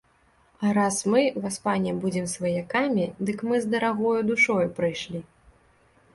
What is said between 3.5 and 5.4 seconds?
мы з дарагою душою прыйшлі.